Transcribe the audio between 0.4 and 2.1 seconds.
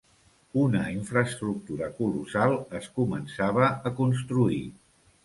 Una infraestructura